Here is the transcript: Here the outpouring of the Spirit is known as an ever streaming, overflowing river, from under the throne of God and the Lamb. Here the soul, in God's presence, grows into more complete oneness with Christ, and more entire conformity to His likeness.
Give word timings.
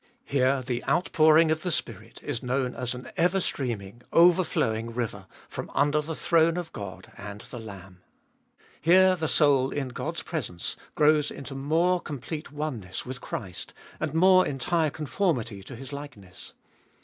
Here 0.25 0.63
the 0.63 0.83
outpouring 0.89 1.51
of 1.51 1.61
the 1.61 1.69
Spirit 1.69 2.21
is 2.23 2.41
known 2.41 2.73
as 2.73 2.95
an 2.95 3.11
ever 3.17 3.39
streaming, 3.39 4.01
overflowing 4.11 4.91
river, 4.95 5.27
from 5.47 5.69
under 5.75 6.01
the 6.01 6.15
throne 6.15 6.57
of 6.57 6.73
God 6.73 7.11
and 7.17 7.41
the 7.41 7.59
Lamb. 7.59 8.01
Here 8.81 9.15
the 9.15 9.27
soul, 9.27 9.69
in 9.69 9.89
God's 9.89 10.23
presence, 10.23 10.75
grows 10.95 11.29
into 11.29 11.53
more 11.53 12.01
complete 12.01 12.51
oneness 12.51 13.05
with 13.05 13.21
Christ, 13.21 13.75
and 13.99 14.11
more 14.15 14.43
entire 14.43 14.89
conformity 14.89 15.61
to 15.61 15.75
His 15.75 15.93
likeness. 15.93 16.55